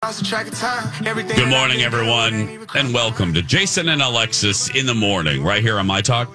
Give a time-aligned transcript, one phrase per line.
[0.00, 5.88] Good morning, everyone, and welcome to Jason and Alexis in the morning, right here on
[5.88, 6.32] My Talk,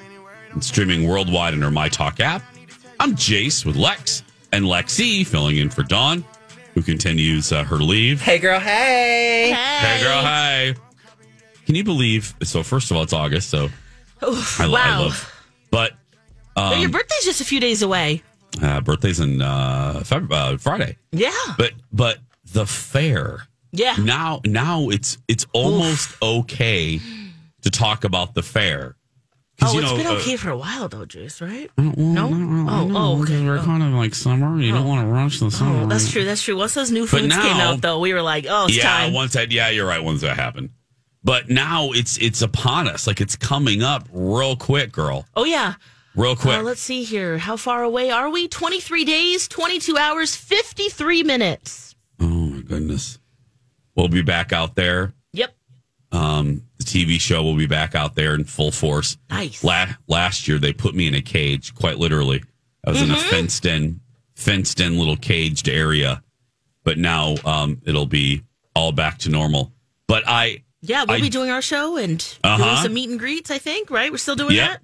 [0.52, 2.44] and streaming worldwide on our My Talk app.
[3.00, 6.26] I'm Jace with Lex and Lexi filling in for Dawn,
[6.74, 8.22] who continues uh, her leave.
[8.22, 8.60] Hey, girl.
[8.60, 9.52] Hey.
[9.56, 10.76] Hey, girl, hi.
[11.66, 12.36] Can you believe?
[12.44, 13.70] So, first of all, it's August, so
[14.28, 15.02] Oof, I, lo- I wow.
[15.04, 15.44] love.
[15.72, 15.94] But
[16.54, 18.24] But um, your birthday's just a few days away.
[18.62, 21.32] uh, birthday's in uh, Feb- uh, Friday, Yeah.
[21.58, 22.18] but but
[22.52, 23.96] the fair Yeah.
[24.00, 27.00] now now it's it's almost okay
[27.64, 28.96] to talk about the fair.
[29.62, 31.70] Oh, you it's know, been uh, okay for a while, though, Juice, right?
[31.78, 32.28] Well, No?
[32.30, 33.46] really, Oh, no, oh, because okay.
[33.46, 33.64] We're Oh.
[33.64, 34.60] kind of like summer.
[34.60, 35.84] You don't want to rush the summer.
[35.84, 36.26] Oh, that's true.
[36.26, 36.58] That's true.
[36.58, 39.14] Once those new foods came now- out, though, we were like, oh, it's yeah, time.
[39.14, 40.04] once that, yeah, you're right.
[40.04, 40.72] Once that happened,
[41.24, 43.08] but now it's it's upon us.
[43.08, 45.26] Like it's coming up real quick, girl.
[45.36, 45.76] oh, yeah.
[46.16, 46.58] Real quick.
[46.60, 47.38] Uh, let's see here.
[47.38, 48.48] How far away are we?
[48.48, 51.96] 23 days, 22 hours, 53 minutes.
[52.20, 53.18] oh my goodness.
[53.96, 55.14] We'll be back out there.
[55.34, 55.56] Yep.
[56.12, 59.18] Um, the TV show will be back out there in full force.
[59.30, 59.64] Nice.
[59.64, 62.44] La- last year they put me in a cage, quite literally.
[62.86, 63.16] I was in Mm-hmm.
[63.28, 64.00] a fenced in,
[64.36, 66.22] fenced in little caged area,
[66.84, 68.44] but now um, it'll be
[68.76, 69.72] all back to normal.
[70.08, 72.84] But I, Yeah, we'll I- be doing our show and doing Uh-huh.
[72.84, 74.12] some meet and greets, I think, right?
[74.12, 74.82] We're still doing yeah, that?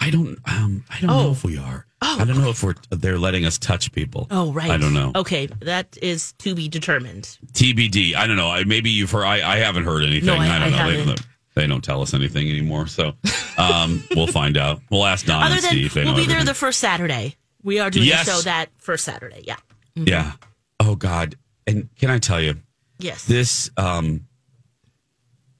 [0.00, 1.22] I don't, um, I don't Oh.
[1.24, 1.86] know if we are.
[2.04, 4.26] Oh, I don't know if we're they're letting us touch people.
[4.30, 4.70] Oh, right.
[4.70, 5.12] I don't know.
[5.14, 7.38] Okay, that is to be determined.
[7.52, 8.14] TBD.
[8.16, 8.50] I don't know.
[8.50, 9.24] I, maybe you've heard.
[9.24, 10.26] I, I haven't heard anything.
[10.26, 10.90] No, I- don't I know.
[10.90, 11.20] They, haven't.
[11.54, 12.88] they don't tell us anything anymore.
[12.88, 13.12] So
[13.56, 14.80] um, we'll find out.
[14.90, 15.94] We'll ask Don Other and than Steve.
[15.94, 17.36] They we'll be there the first Saturday.
[17.62, 18.26] We are doing Yes.
[18.26, 19.44] the show that first Saturday.
[19.46, 19.56] Yeah.
[19.94, 20.32] Yeah.
[20.80, 21.36] Oh God.
[21.68, 22.56] And can I tell you,
[22.98, 23.24] Yes.
[23.26, 24.26] this um,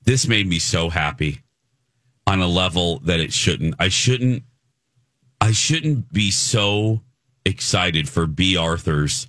[0.05, 1.41] this made me so happy
[2.27, 3.77] on a level that it shouldn't.
[3.79, 4.43] I shouldn't.
[5.43, 7.01] I shouldn't be so
[7.45, 8.57] excited for B.
[8.57, 9.29] Arthur's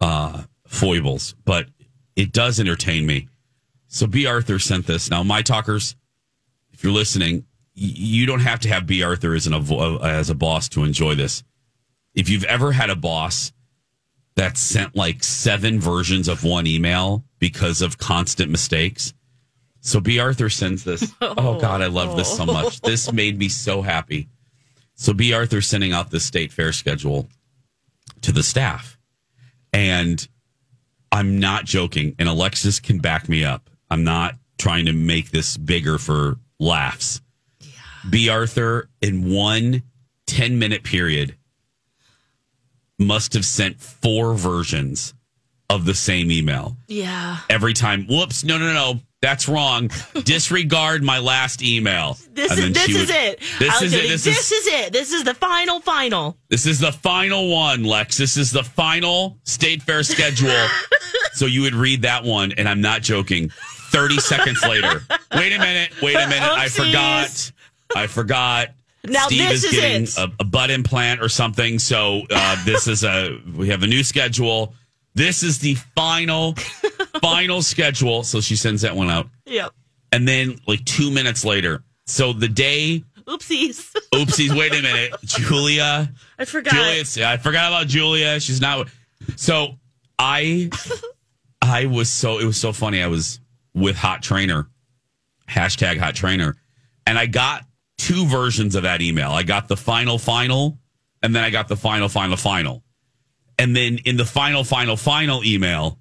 [0.00, 1.68] uh, foibles, but
[2.16, 3.28] it does entertain me.
[3.86, 4.26] So B.
[4.26, 5.12] Arthur sent this.
[5.12, 5.94] Now, my talkers,
[6.72, 9.04] if you're listening, you don't have to have B.
[9.04, 9.54] Arthur as an
[10.02, 11.44] as a boss to enjoy this.
[12.16, 13.52] If you've ever had a boss
[14.34, 19.14] that sent like seven versions of one email because of constant mistakes.
[19.80, 20.18] So B.
[20.18, 21.12] Arthur sends this.
[21.20, 22.80] Oh God, I love this so much.
[22.80, 24.28] This made me so happy.
[24.94, 25.32] So B.
[25.32, 27.28] Arthur sending out the state fair schedule
[28.22, 28.98] to the staff.
[29.72, 30.26] And
[31.10, 33.70] I'm not joking, and Alexis can back me up.
[33.90, 37.20] I'm not trying to make this bigger for laughs.
[38.08, 38.28] B.
[38.28, 39.82] Arthur, in one
[40.26, 41.36] 10 minute period,
[42.98, 45.14] must have sent four versions
[45.70, 47.38] of the same email yeah.
[47.48, 48.06] every time.
[48.06, 49.90] Whoops, no, no, no, that's wrong.
[50.24, 52.18] Disregard my last email.
[52.34, 53.40] This And is this she is it.
[53.58, 54.02] This is it.
[54.02, 54.92] This, this is is it.
[54.92, 56.36] This is the final final.
[56.50, 58.18] this is the final one, Lex.
[58.18, 60.66] This is the final state fair schedule.
[61.32, 63.48] so you would read that one, and I'm not joking.
[63.88, 65.02] Thirty seconds later,
[65.34, 67.52] wait a minute, wait a minute, I forgot,
[67.96, 68.68] I forgot.
[69.04, 70.18] Now Steve this is is getting it.
[70.18, 71.78] a, a butt implant or something.
[71.78, 74.74] So uh, this is a we have a new schedule.
[75.14, 76.56] This is the final
[77.24, 78.22] final schedule.
[78.22, 79.72] So she sends that one out, Yep.
[80.12, 81.82] and then like two minutes later.
[82.06, 83.90] So the day, Oopsies.
[84.14, 84.56] oopsies.
[84.56, 86.12] wait a minute, Julia.
[86.38, 86.74] I forgot.
[86.74, 88.38] Julia, I forgot about Julia.
[88.40, 88.88] She's not.
[89.36, 89.78] So
[90.18, 90.70] I,
[91.62, 93.02] I was so it was so funny.
[93.02, 93.40] I was
[93.74, 94.68] with Hot Trainer,
[95.48, 96.54] hashtag Hot Trainer,
[97.06, 97.64] and I got
[97.96, 99.30] two versions of that email.
[99.30, 100.78] I got the final final,
[101.22, 102.82] and then I got the final final final,
[103.58, 105.98] and then in the final final final email,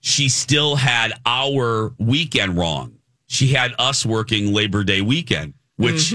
[0.00, 2.98] she still had our weekend wrong.
[3.26, 6.14] She had us working Labor Day weekend, which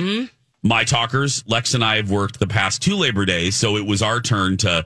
[0.63, 4.01] my talkers, Lex and I have worked the past two Labor Days, so it was
[4.01, 4.85] our turn to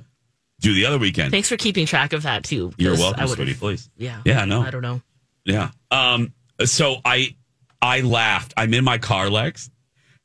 [0.60, 1.32] do the other weekend.
[1.32, 2.74] Thanks for keeping track of that too.
[2.78, 3.54] You're welcome, I sweetie.
[3.54, 3.90] Please.
[3.96, 4.22] Yeah.
[4.26, 4.62] Yeah, no.
[4.62, 5.02] I don't know.
[5.46, 5.70] Yeah.
[5.92, 6.34] Um.
[6.66, 7.36] So I,
[7.82, 8.54] I laughed.
[8.58, 9.70] I'm in my car, Lex,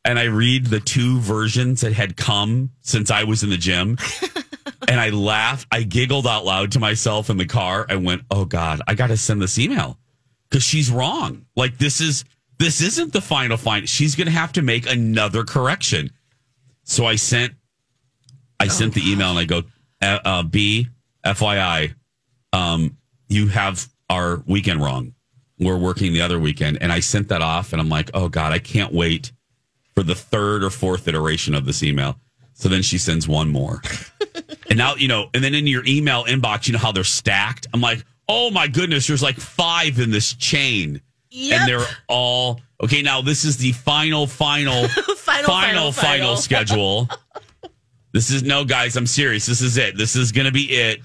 [0.05, 3.99] and I read the two versions that had come since I was in the gym.
[4.89, 5.67] and I laughed.
[5.71, 7.87] I giggled out loud to myself in the car.
[7.89, 9.99] I went, "Oh God, I got to send this email
[10.49, 11.47] because she's wrong.
[11.57, 12.25] Like this is
[12.59, 13.89] this isn't the final find.
[13.89, 16.11] She's going to have to make another correction."
[16.85, 17.55] So I sent
[18.59, 19.63] I sent the email and I go,
[20.01, 20.89] uh, uh, "B,
[21.25, 21.95] FYI,
[22.53, 22.97] um,
[23.29, 25.15] you have our weekend wrong.
[25.59, 28.53] We're working the other weekend." And I sent that off, and I'm like, "Oh God,
[28.53, 29.33] I can't wait
[29.95, 32.19] for the third or fourth iteration of this email."
[32.55, 33.81] So then she sends one more.
[34.69, 37.67] And now, you know, and then in your email inbox, you know how they're stacked?
[37.75, 41.03] I'm like, oh my goodness, there's like five in this chain.
[41.31, 41.61] Yep.
[41.61, 43.03] And they're all okay.
[43.03, 47.09] Now, this is the final, final, Final, final, final, final schedule.
[48.13, 49.45] This is no, guys, I'm serious.
[49.45, 49.99] This is it.
[49.99, 51.01] This is going to be it.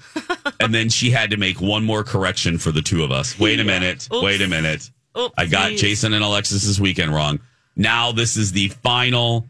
[0.60, 3.38] And then she had to make one more correction for the two of us.
[3.38, 4.08] Wait a minute.
[4.12, 4.22] Oops.
[4.22, 4.90] Wait a minute.
[5.36, 5.78] I got Oopsies.
[5.78, 7.40] Jason and Alexis's weekend wrong.
[7.76, 9.46] Now this is the final,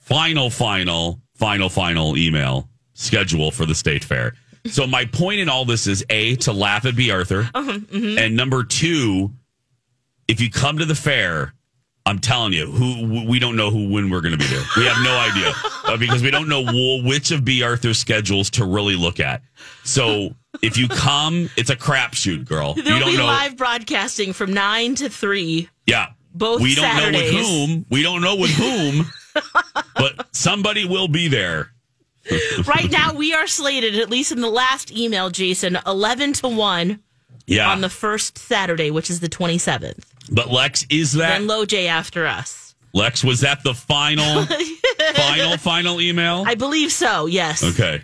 [0.00, 4.34] final, final, final, final email schedule for the state fair.
[4.66, 7.10] So my point in all this is a to laugh at B.
[7.10, 9.32] Arthur, and number two,
[10.26, 11.52] if you come to the fair,
[12.06, 14.62] I'm telling you, who we don't know who when we're going to be there.
[14.76, 15.52] We have no idea
[15.84, 16.62] uh, because we don't know
[17.02, 17.62] which of B.
[17.62, 19.42] Arthur's schedules to really look at.
[19.84, 22.74] So if you come, it's a crapshoot, girl.
[22.74, 23.26] There'll you don't be know.
[23.26, 25.68] live broadcasting from nine to three.
[25.86, 26.08] Yeah.
[26.34, 27.86] Both we don't know with whom.
[27.90, 29.06] We don't know with whom,
[29.94, 31.70] but somebody will be there.
[32.66, 36.98] Right now, we are slated, at least in the last email, Jason, 11 to 1
[37.46, 37.70] Yeah.
[37.70, 40.04] on the first Saturday, which is the 27th.
[40.32, 42.74] but Lex, is that Then Low J after us.
[42.94, 43.22] Lex?
[43.22, 44.46] Was that the final,
[45.14, 46.44] final, final email?
[46.46, 47.62] I believe so, yes.
[47.62, 48.02] okay.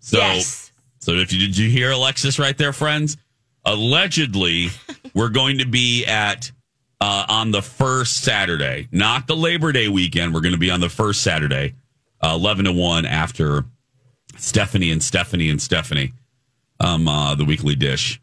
[0.00, 0.72] So, yes.
[0.98, 3.16] so if you did you hear Alexis right there, friends?
[3.64, 4.70] Allegedly,
[5.14, 6.50] we're going to be at
[7.02, 10.32] uh, on the first Saturday, not the Labor Day weekend.
[10.32, 11.74] We're going to be on the first Saturday,
[12.22, 13.64] uh, eleven to one after
[14.36, 16.12] Stephanie and Stephanie and Stephanie,
[16.78, 18.20] um, uh, the weekly dish.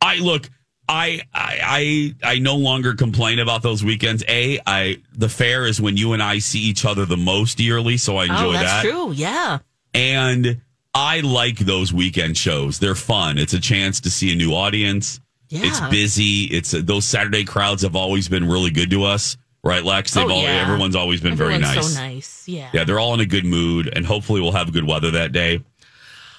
[0.00, 0.48] I look.
[0.86, 4.24] I, I I I no longer complain about those weekends.
[4.26, 7.98] A I the fair is when you and I see each other the most yearly,
[7.98, 8.90] so I enjoy oh, that's that.
[8.90, 9.12] true.
[9.12, 9.58] Yeah.
[9.92, 10.62] And
[10.94, 12.78] I like those weekend shows.
[12.78, 13.36] They're fun.
[13.38, 15.20] It's a chance to see a new audience.
[15.54, 15.68] Yeah.
[15.68, 16.44] It's busy.
[16.44, 20.12] It's those Saturday crowds have always been really good to us, right, Lex?
[20.14, 20.62] They've Oh, all, yeah.
[20.66, 21.94] everyone's always been very nice.
[21.94, 22.48] So nice.
[22.48, 22.70] Yeah.
[22.72, 25.62] Yeah, they're all in a good mood, and hopefully we'll have good weather that day.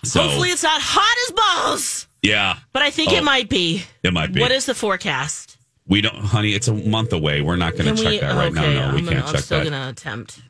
[0.04, 1.32] So Hopefully, it's not hot as
[1.72, 3.16] balls, yeah, but I think Oh.
[3.16, 3.84] it might be.
[4.04, 4.42] it might be.
[4.42, 5.58] What is the forecast?
[5.88, 6.52] we don't, honey?
[6.54, 7.42] It's a month away.
[7.42, 8.20] We're not going to check we?
[8.20, 8.90] that right okay, now.
[8.90, 9.70] No, we I'm, can't gonna, I'm check still that.
[9.70, 10.42] going to attempt.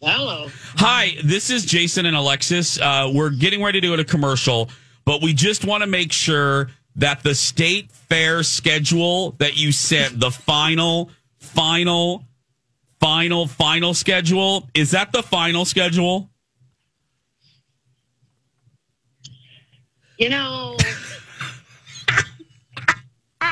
[0.00, 0.48] Hello.
[0.76, 2.80] Hi, this is Jason and Alexis.
[2.80, 4.70] Uh, we're getting ready to go to commercial,
[5.04, 10.20] but we just want to make sure that the state fair schedule that you sent,
[10.20, 12.24] the final, final,
[13.00, 16.28] final, final schedule, is that the final schedule?
[20.18, 20.76] You know,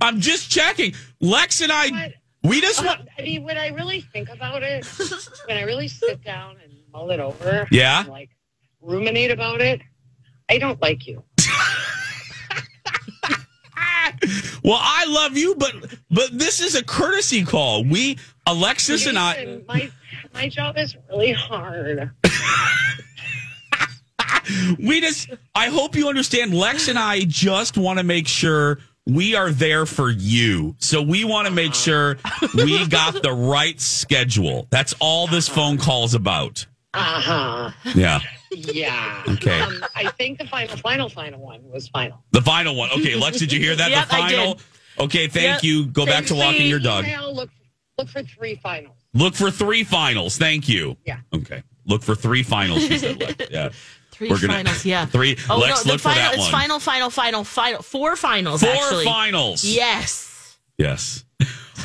[0.00, 0.94] I'm just checking.
[1.20, 2.12] Lex and I, What?
[2.42, 3.02] we just want.
[3.16, 4.84] I mean, when I really think about it,
[5.46, 8.00] when I really sit down and mull it over, Yeah?
[8.00, 8.30] and, like
[8.80, 9.80] ruminate about it,
[10.48, 11.22] I don't like you.
[14.64, 15.72] Well, I love you, but
[16.10, 17.84] but this is a courtesy call.
[17.84, 19.90] We, Alexis and I, my
[20.34, 22.10] my job is really hard.
[24.78, 29.34] we just i hope you understand lex and i just want to make sure we
[29.34, 31.74] are there for you so we want to make uh-huh.
[31.74, 32.16] sure
[32.54, 37.70] we got the right schedule that's all this phone call is about Uh huh.
[37.94, 39.22] yeah Yeah.
[39.28, 39.60] Okay.
[39.60, 42.24] Um, I think the final, final, final one was final.
[42.32, 44.62] the final one okay lex did you hear that Yep, the I final did.
[45.00, 45.62] okay thank Yep.
[45.64, 47.50] you go back to walking thing, your dog email, look,
[47.98, 48.96] look for three finals.
[49.12, 51.18] look for three finals thank you Yeah.
[51.34, 53.34] okay look for three finals she said Lex.
[53.50, 53.68] yeah
[54.12, 55.04] 3 We're gonna- finals, yeah.
[55.14, 57.82] three- Oh, Lex, no, the look for final, that it's final, final, final, final.
[57.82, 59.04] Four finals, four actually.
[59.04, 60.58] finals Yes.
[60.78, 61.22] yes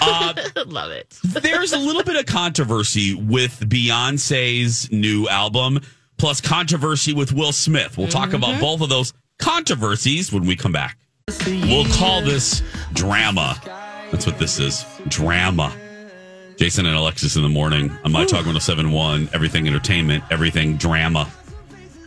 [0.01, 0.33] uh
[0.67, 1.17] Love it.
[1.23, 5.79] there's a little bit of controversy with Beyonce's new album,
[6.17, 7.97] plus controversy with Will Smith.
[7.97, 10.97] We'll talk about both of those controversies when we come back.
[11.47, 12.61] We'll call this
[12.93, 13.59] drama.
[14.11, 15.73] That's what this is drama.
[16.57, 21.27] Jason and Alexis in the morning on My Talk 1071, everything entertainment, everything drama.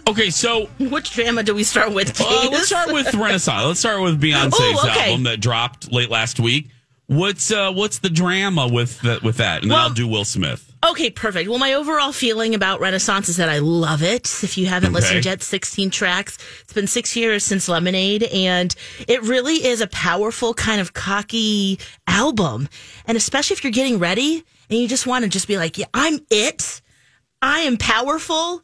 [0.08, 3.64] Okay, so Which drama do we start with, uh, let's start with Renaissance.
[3.66, 5.10] Let's start with Beyonce's Oh, okay.
[5.10, 6.68] album that dropped late last week.
[7.08, 9.62] What's uh, what's the drama with that, with that?
[9.62, 10.72] And then I'll do Will Smith.
[10.84, 11.48] Okay, perfect.
[11.48, 14.26] Well, my overall feeling about Renaissance is that I love it.
[14.42, 14.94] If you haven't Okay.
[15.00, 16.36] listened yet, 16 tracks.
[16.62, 18.74] It's been six years since Lemonade, and
[19.06, 22.68] it really is a powerful, kind of cocky album.
[23.06, 25.86] And especially if you're getting ready and you just want to just be like, yeah,
[25.94, 26.82] I'm it.
[27.40, 28.62] I am powerful.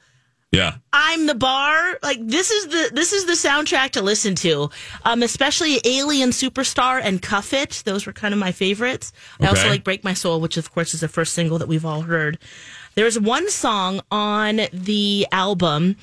[0.53, 0.75] Yeah.
[0.93, 1.99] I'm the bar.
[2.03, 4.69] Like this is the this is the soundtrack to listen to.
[5.05, 7.83] Um, especially Alien Superstar and Cuff It.
[7.87, 9.13] Those were kind of my favorites.
[9.41, 11.87] I also like Break My Soul, which of course is the first single that we've
[11.87, 12.39] all heard.
[12.95, 15.97] There's one song on the album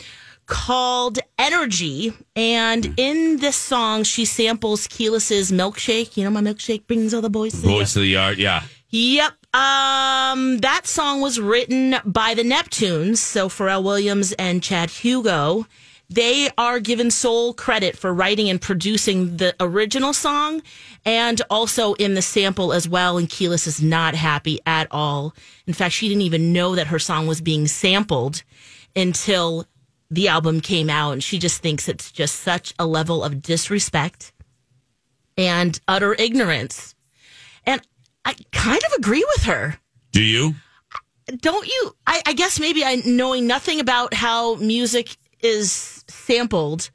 [0.47, 6.17] called Energy, and in this song she samples Kelis's Milkshake.
[6.17, 7.51] You know, my milkshake brings all the boys.
[7.51, 8.39] to the Voice of the Yard.
[8.39, 8.63] Yeah.
[8.89, 9.33] Yep.
[9.51, 15.65] Um, that song was written by the Neptunes, so Pharrell Williams and Chad Hugo.
[16.11, 20.61] They are given sole credit for writing and producing the original song
[21.05, 23.17] and also in the sample as well.
[23.17, 25.35] And Kelis is not happy at all.
[25.67, 28.43] In fact, she didn't even know that her song was being sampled
[28.95, 29.65] until
[30.09, 31.11] the album came out.
[31.11, 34.31] And she just thinks it's just such a level of disrespect
[35.37, 36.95] and utter ignorance.
[38.25, 39.79] I kind of agree with her.
[40.11, 40.55] Do you?
[41.27, 41.95] Don't you?
[42.07, 46.89] I, I guess maybe I knowing nothing about how music is sampled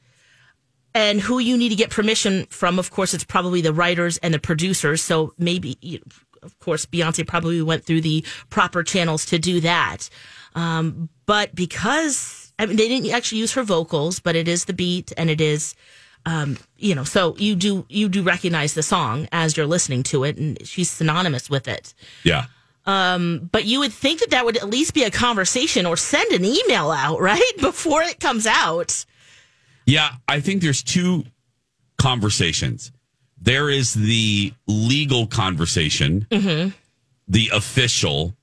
[0.95, 2.79] and who you need to get permission from.
[2.79, 5.03] Of course, it's probably the writers and the producers.
[5.03, 6.05] So maybe, you know,
[6.43, 10.09] of course, Beyonce probably went through the proper channels to do that.
[10.55, 14.73] Um, but because I mean, they didn't actually use her vocals, but it is the
[14.73, 15.75] beat and it is
[16.27, 20.25] um, you know, so you do you do recognize the song as you're listening to
[20.25, 21.95] it, and she's synonymous with it.
[22.23, 22.47] Yeah.
[22.87, 26.31] Um, But you would think that that would at least be a conversation or send
[26.33, 29.05] an email out, right, before it comes out.
[29.87, 31.25] Yeah, I think there's two
[31.99, 32.91] conversations.
[33.41, 36.27] There is the legal conversation,
[37.29, 38.35] the official,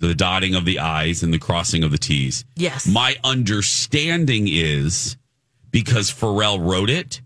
[0.00, 2.44] the dotting of the I's and the crossing of the T's.
[2.56, 2.86] Yes.
[2.86, 5.16] My understanding is
[5.70, 7.20] because Pharrell wrote it,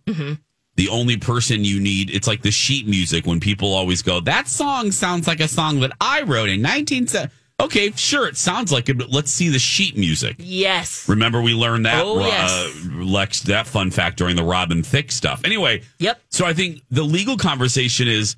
[0.77, 4.49] the only person you need, it's like the sheet music when people always go, that
[4.49, 7.33] song sounds like a song that I wrote in 1970.
[7.61, 10.35] Okay, sure, it sounds like it, but let's see the sheet music.
[10.41, 11.09] Yes.
[11.09, 12.87] Remember, we learned that Oh, uh, yes.
[12.93, 15.43] Lex that fun fact during the Robin Thicke stuff.
[15.45, 16.21] Anyway, Yep.
[16.31, 18.35] so I think the legal conversation is,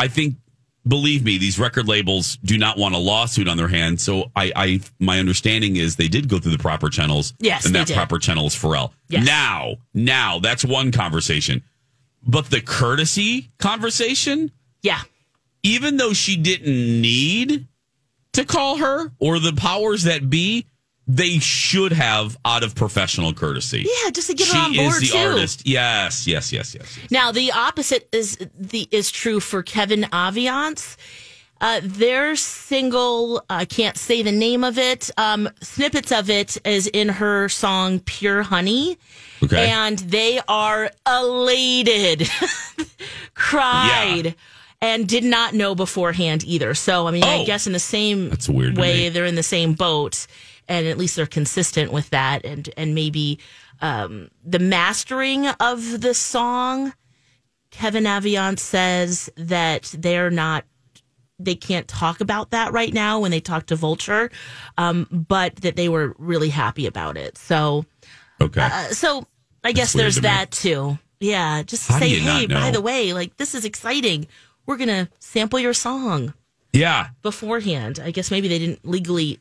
[0.00, 0.34] I think,
[0.86, 4.02] believe me, these record labels do not want a lawsuit on their hands.
[4.02, 7.34] So I, I my understanding is they did go through the proper channels.
[7.38, 7.96] Yes, and that did.
[7.96, 8.92] proper channel is Pharrell.
[9.08, 9.24] Yes.
[9.26, 11.62] Now, now that's one conversation,
[12.26, 14.50] but the courtesy conversation,
[14.82, 15.00] Yeah.
[15.62, 17.66] even though she didn't need
[18.32, 20.66] to call her or the powers that be,
[21.08, 23.86] they should have out of professional courtesy.
[24.04, 25.24] Yeah, just to get she her on board is the too.
[25.24, 25.66] artist.
[25.66, 26.98] Yes, yes, yes, yes.
[26.98, 27.10] yes.
[27.10, 30.96] Now the opposite is the is true for Kevin Aviance.
[31.58, 35.08] Uh, their single, I can't say the name of it.
[35.16, 38.98] Um, snippets of it is in her song "Pure Honey,"
[39.42, 39.70] Okay.
[39.70, 42.28] and they are elated,
[43.34, 44.34] cried,
[44.80, 46.74] and did not know beforehand either.
[46.74, 47.46] So I mean, I Oh.
[47.46, 50.26] guess in the same That's weird way, they're in the same boat,
[50.68, 53.38] and at least they're consistent with that, and and maybe
[53.80, 56.92] um, the mastering of the song.
[57.70, 60.64] Kevin Aviance says that they're not
[61.38, 64.30] they can't talk about that right now when they talk to Vulture,
[64.78, 67.36] um, but that they were really happy about it.
[67.36, 67.84] So,
[68.40, 68.62] Okay.
[68.62, 69.26] uh, so
[69.62, 70.98] I guess there's to that too.
[71.20, 74.26] Yeah, just How say, hey, by the way, like this is exciting.
[74.66, 76.34] We're gonna sample your song
[76.72, 77.08] yeah.
[77.22, 78.00] beforehand.
[78.02, 79.38] I guess maybe they didn't legally,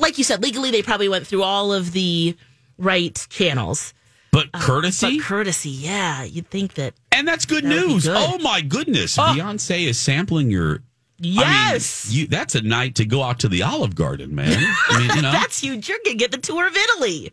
[0.00, 2.36] like you said, legally they probably went through all of the
[2.78, 3.94] right channels.
[4.32, 5.18] But um, courtesy?
[5.18, 6.94] But courtesy, yeah, you'd think that.
[7.12, 8.06] and that's good That news.
[8.06, 8.16] good.
[8.16, 9.18] Oh my goodness.
[9.18, 9.22] Oh.
[9.22, 10.80] Beyonce is sampling your
[11.18, 14.52] Yes, I mean, you, that's a night to go out to the Olive Garden, man.
[14.90, 15.88] I mean, you know, that's huge.
[15.88, 17.32] You're gonna get the tour of Italy.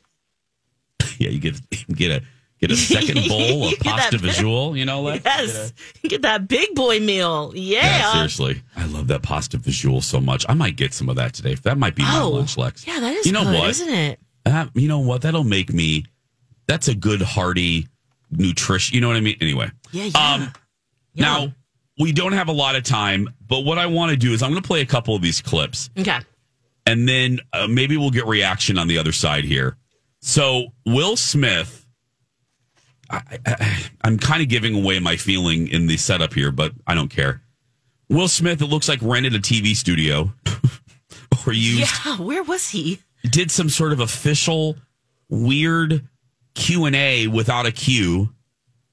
[1.20, 2.24] yeah, you get get a
[2.68, 4.78] get a second bowl of pasta fazool.
[4.78, 7.52] You know, like Yes, get that big boy meal.
[7.56, 7.82] Yeah.
[7.84, 8.62] Yeah, seriously.
[8.76, 10.46] I love that pasta fazool so much.
[10.48, 11.56] I might get some of that today.
[11.56, 12.88] That might be my Oh, lunch, Lex.
[12.88, 13.70] yeah, that is You know good, what?
[13.70, 14.20] isn't it?
[14.46, 15.22] Uh, you know what?
[15.24, 16.06] That'll make me.
[16.68, 17.88] That's a good hearty
[18.32, 18.96] nutrition.
[18.96, 19.38] You know what I mean?
[19.42, 19.70] Anyway.
[19.92, 20.34] Yeah, yeah.
[20.34, 20.54] Um,
[21.16, 21.54] Now
[22.00, 24.52] we don't have a lot of time, but what I want to do is I'm
[24.52, 26.20] going to play a couple of these clips, okay.
[26.88, 29.78] and then uh, maybe we'll get reaction on the other side here.
[30.22, 31.83] So Will Smith.
[33.14, 36.96] I, I, I'm kind of giving away my feeling in the setup here, but I
[36.96, 37.42] don't care.
[38.10, 40.34] Will Smith, it looks like rented a TV studio
[41.48, 43.00] or used Yeah, where was he?
[43.30, 44.76] did some sort of official
[45.30, 46.08] weird
[46.56, 48.30] Q and A without a Q.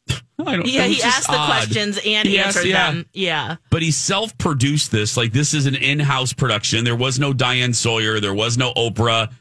[0.39, 1.47] I don't, Yeah, he asked the odd.
[1.47, 2.91] questions and He asked- answered yeah.
[2.93, 3.07] them.
[3.13, 3.57] Yeah.
[3.71, 5.17] But he self produced this.
[5.17, 6.85] Like, this is an in house production.
[6.85, 9.33] There was no Diane Sawyer, there was no Oprah.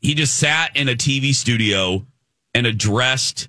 [0.00, 2.06] He just sat in a TV studio
[2.54, 3.48] and addressed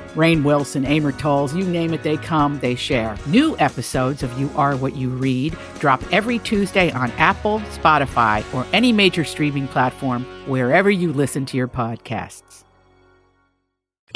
[0.15, 3.17] Rainn Wilson, Amor Towles, you name it, they come, they share.
[3.27, 8.65] New episodes of You Are What You Read drop every Tuesday on Apple, Spotify, or
[8.73, 12.63] any major streaming platform wherever you listen to your podcasts.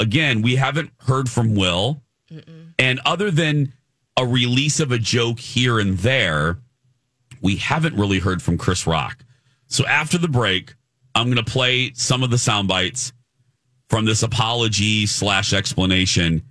[0.00, 2.02] again, we haven't heard from Will.
[2.78, 3.72] And other than
[4.16, 6.58] a release of a joke here and there,
[7.40, 9.24] we haven't really heard from Chris Rock.
[9.68, 10.74] So after the break,
[11.14, 13.12] I'm going to play some of the sound bites
[13.88, 16.42] from this apology slash explanation.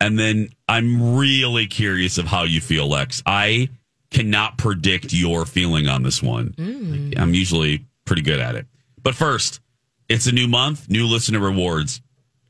[0.00, 3.22] And then I'm really curious of how you feel, Lex.
[3.24, 3.68] I
[4.10, 6.54] cannot predict your feeling on this one.
[6.58, 8.66] Like, I'm usually pretty good at it.
[9.02, 9.60] But first,
[10.08, 12.00] it's a new month, new listener rewards.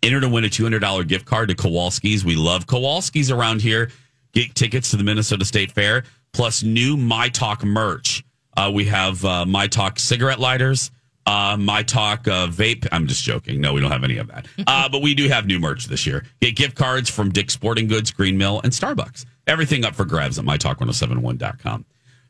[0.03, 2.25] Enter to win a $200 gift card to Kowalski's.
[2.25, 3.91] We love Kowalski's around here.
[4.33, 8.25] Get tickets to the Minnesota State Fair, plus new My Talk merch.
[8.57, 10.91] Uh, we have uh, My Talk cigarette lighters,
[11.27, 12.87] uh, My Talk uh, vape.
[12.93, 13.61] I'm just joking.
[13.61, 14.47] No, we don't have any of that.
[14.67, 16.25] Uh, but we do have new merch this year.
[16.41, 19.27] Get gift cards from Dick's Sporting Goods, Green Mill, and Starbucks.
[19.47, 21.85] Everything up for grabs at mytalk1071.com.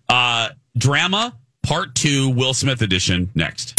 [0.09, 3.77] Uh, drama, part two, Will Smith edition, next.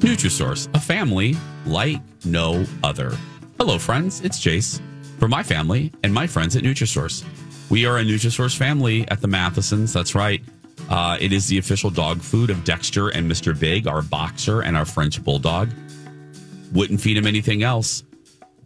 [0.00, 3.16] Nutrisource, a family like no other.
[3.58, 4.20] Hello, friends.
[4.22, 4.80] It's Jace
[5.18, 7.24] for my family and my friends at Nutrisource.
[7.70, 9.92] We are a Nutrisource family at the Mathesons.
[9.92, 10.42] That's right.
[10.88, 13.58] Uh, it is the official dog food of Dexter and Mr.
[13.58, 15.70] Big, our boxer and our French bulldog.
[16.72, 18.02] Wouldn't feed him anything else.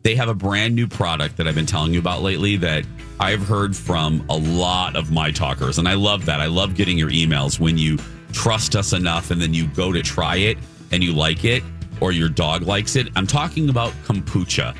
[0.02, 2.84] They have a brand new product that I've been telling you about lately that
[3.18, 5.78] I've heard from a lot of my talkers.
[5.78, 6.40] And I love that.
[6.40, 7.98] I love getting your emails when you
[8.32, 10.58] trust us enough and then you go to try it
[10.92, 11.62] and you like it
[12.00, 13.08] or your dog likes it.
[13.16, 14.76] I'm talking about kombucha.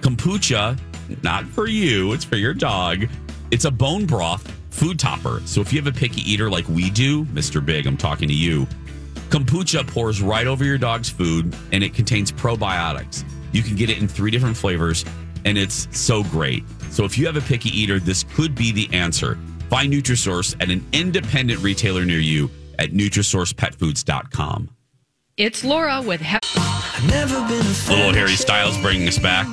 [0.00, 0.78] Kombucha,
[1.22, 3.06] not for you, it's for your dog.
[3.50, 5.40] It's a bone broth food topper.
[5.44, 7.64] So if you have a picky eater like we do, Mr.
[7.64, 8.66] Big, I'm talking to you.
[9.30, 13.24] Kombucha pours right over your dog's food and it contains probiotics.
[13.52, 15.04] You can get it in three different flavors
[15.44, 16.64] and it's so great.
[16.90, 19.38] So if you have a picky eater, this could be the answer.
[19.68, 24.70] Find Nutrisource at an independent retailer near you at NutrisourcePetFoods.com.
[25.36, 26.44] It's Laura with Hep-
[27.88, 29.46] Little Harry Styles bringing us back.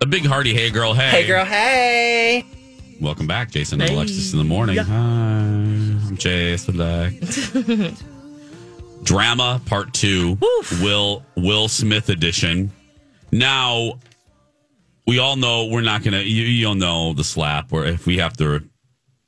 [0.00, 1.10] A big hearty hey girl hey.
[1.10, 2.44] Hey, girl, hey.
[3.02, 4.76] Welcome back, Jason and Alexis in the morning.
[4.76, 7.50] Hi, I'm Jason Lex.
[9.02, 10.38] Drama part two,
[10.80, 12.70] Will Will Smith edition.
[13.32, 13.98] Now,
[15.04, 16.20] we all know we're not gonna.
[16.20, 18.62] You, you'll know the slap, or if we have to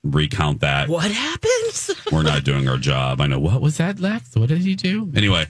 [0.05, 1.91] recount that, What happens?
[2.13, 3.21] we're not doing our job.
[3.21, 3.41] I know.
[3.41, 4.37] What was that, Lex?
[4.37, 5.11] What did he do?
[5.17, 5.47] Anyway,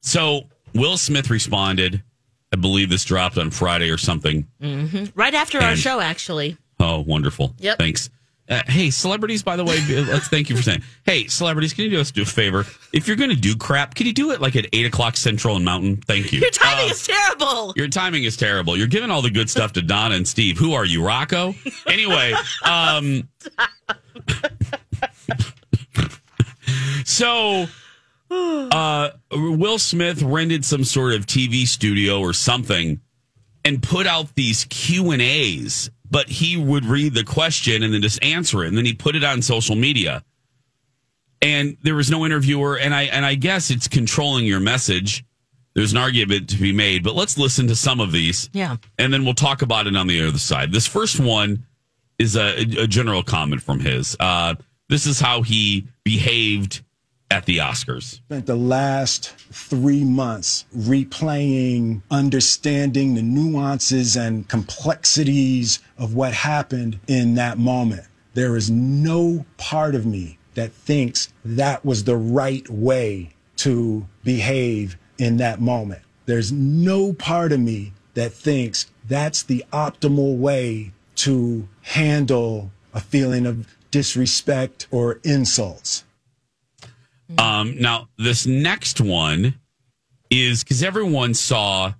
[0.00, 2.02] so Will Smith responded.
[2.52, 4.48] I believe this dropped on Friday or something.
[4.60, 5.04] Mm-hmm.
[5.14, 6.58] right after our show, actually.
[6.82, 7.54] Oh, wonderful.
[7.58, 7.78] Yep.
[7.78, 8.10] Thanks.
[8.48, 10.82] Uh, hey, celebrities, by the way, let's thank you for saying.
[11.04, 12.66] Hey, celebrities, can you do us do a favor?
[12.92, 15.54] If you're going to do crap, can you do it like at 8 o'clock Central
[15.56, 15.98] and Mountain?
[15.98, 16.40] Thank you.
[16.42, 17.72] Your timing Uh, is terrible.
[17.76, 18.76] your timing is terrible.
[18.76, 20.58] You're giving all the good stuff to Donna and Steve.
[20.58, 21.54] Who are you, Rocco?
[21.86, 22.32] Anyway,
[22.64, 23.28] um,
[27.04, 27.66] so
[28.30, 33.00] uh, Will Smith rented some sort of TV studio or something
[33.64, 38.02] and put out these Q and A's, but he would read the question and then
[38.02, 40.22] just answer it, and then he put it on social media.
[41.40, 45.24] And there was no interviewer, and I and I guess it's controlling your message.
[45.74, 48.50] There's an argument to be made, but let's listen to some of these.
[48.52, 48.76] Yeah.
[48.98, 50.70] And then we'll talk about it on the other side.
[50.70, 51.64] This first one
[52.18, 54.14] is a, a general comment from his.
[54.20, 54.54] Uh,
[54.90, 56.84] this is how he behaved
[57.32, 58.16] at the Oscars.
[58.16, 67.34] spent the last three months replaying, understanding the nuances and complexities of what happened in
[67.36, 68.06] that moment.
[68.34, 74.98] There is no part of me that thinks that was the right way to behave
[75.16, 76.02] in that moment.
[76.26, 83.46] There's no part of me that thinks that's the optimal way to handle a feeling
[83.46, 86.04] of disrespect or insults.
[87.38, 89.54] Um, now, this next one
[90.30, 91.92] is because everyone saw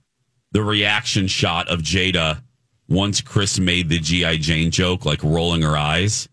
[0.52, 2.42] the reaction shot of Jada
[2.88, 4.36] once Chris made the G.I.
[4.38, 6.28] Jane joke, like rolling her eyes.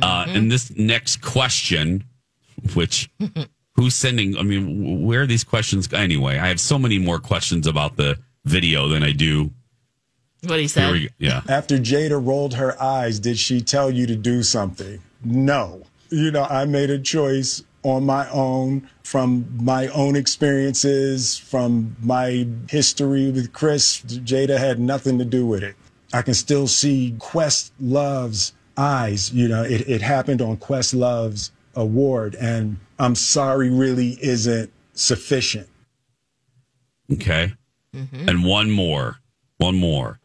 [0.00, 2.04] Uh, and this next question,
[2.74, 3.10] which
[3.74, 4.36] who's sending?
[4.38, 5.92] I mean, where are these questions?
[5.92, 9.50] Anyway, I have so many more questions about the video than I do.
[10.42, 10.92] What he Here said.
[10.92, 11.10] we.
[11.18, 11.42] Yeah.
[11.48, 15.00] After Jada rolled her eyes, did she tell you to do something?
[15.22, 15.82] No.
[16.10, 22.46] You know, I made a choice on my own from my own experiences, from my
[22.68, 24.00] history with Chris.
[24.00, 25.76] Jada had nothing to do with it.
[26.12, 29.32] I can still see Questlove's eyes.
[29.32, 35.68] You know, it, it happened on Questlove's award, and I'm sorry really isn't sufficient.
[37.12, 37.52] Okay.
[37.94, 38.28] Mm-hmm.
[38.28, 39.18] And one more,
[39.58, 40.18] one more,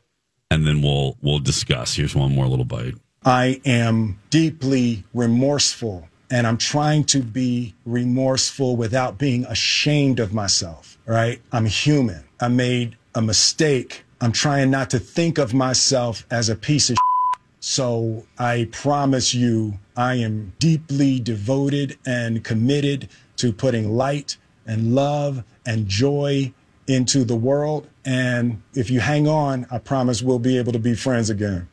[0.49, 1.95] and then we'll we'll discuss.
[1.95, 2.95] Here's one more little bite.
[3.25, 10.97] I am deeply remorseful and I'm trying to be remorseful without being ashamed of myself,
[11.05, 11.41] right?
[11.51, 12.23] I'm human.
[12.39, 14.03] I made a mistake.
[14.21, 17.41] I'm trying not to think of myself as a piece of shit.
[17.61, 25.43] So I promise you, I am deeply devoted and committed to putting light and love
[25.65, 26.53] and joy
[26.87, 27.87] into the world.
[28.05, 31.69] And if you hang on, I promise we'll be able to be friends again.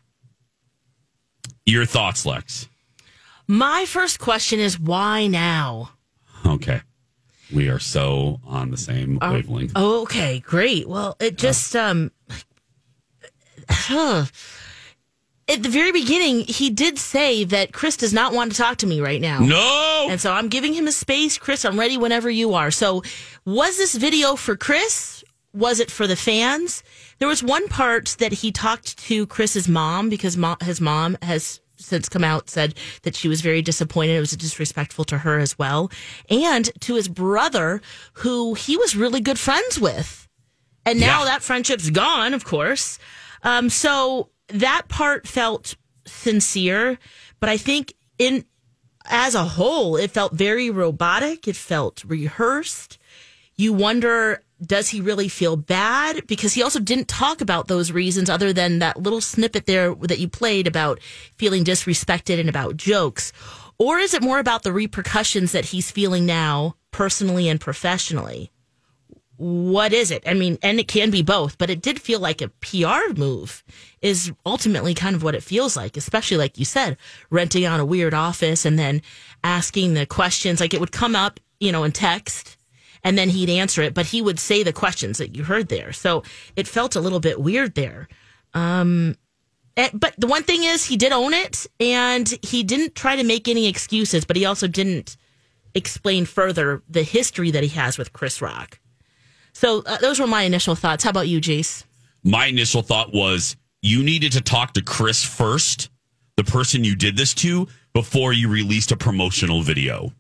[1.65, 2.69] Your thoughts, Lex?
[3.49, 5.91] My first question is why now?
[6.45, 6.81] Okay.
[7.53, 9.73] We are so on the same wavelength.
[9.77, 10.89] Oh, okay, great.
[10.89, 12.11] Well, it just um
[13.71, 14.25] huh.
[15.49, 18.87] at the very beginning he did say that Chris does not want to talk to
[18.87, 19.39] me right now.
[19.41, 20.09] No.
[20.11, 21.39] And so I'm giving him a space.
[21.39, 22.73] Chris, I'm ready whenever you are.
[22.73, 23.03] So
[23.45, 25.23] was this video for Chris?
[25.55, 26.83] Was it for the fans?
[27.19, 31.61] There was one part that he talked to Chris's mom because mo- his mom has
[31.87, 34.17] since come out said that she was very disappointed.
[34.17, 35.91] It was disrespectful to her as well.
[36.29, 37.81] And to his brother,
[38.15, 40.29] who he was really good friends with.
[40.85, 41.27] And now Yeah.
[41.27, 42.99] that friendship's gone, of course.
[43.43, 45.75] Um, so that part felt
[46.07, 46.99] sincere,
[47.41, 48.45] but I think in
[49.09, 51.47] as a whole, it felt very robotic.
[51.47, 52.99] It felt rehearsed.
[53.55, 56.27] You wonder, does he really feel bad?
[56.27, 60.19] Because he also didn't talk about those reasons other than that little snippet there that
[60.19, 61.01] you played about
[61.37, 63.33] feeling disrespected and about jokes.
[63.79, 68.51] Or is it more about the repercussions that he's feeling now, personally and professionally?
[69.37, 70.23] What is it?
[70.27, 73.63] I mean, and it can be both, but it did feel like a PR move
[74.01, 76.97] is ultimately kind of what it feels like, especially like you said,
[77.29, 79.03] renting out a weird office and then
[79.45, 80.59] asking the questions.
[80.59, 82.56] Like it would come up, you know, in text
[83.07, 85.93] and then he'd answer it, but he would say the questions that you heard there.
[85.93, 86.25] So
[86.57, 88.09] it felt a little bit weird there.
[88.53, 89.15] Um,
[89.95, 93.47] but the one thing is he did own it and he didn't try to make
[93.47, 95.17] any excuses, but he also didn't
[95.73, 98.81] explain further the history that he has with Chris Rock.
[99.53, 101.05] So uh, those were my initial thoughts.
[101.05, 101.85] How about you, Jace?
[102.25, 105.91] My initial thought was you needed to talk to Chris first,
[106.37, 110.13] the person you did this to, before you released a promotional video.